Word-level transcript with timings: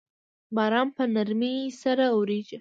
باران 0.55 0.87
په 0.95 1.03
نرمۍ 1.13 1.57
سره 1.81 2.05
اوریږي 2.15 2.57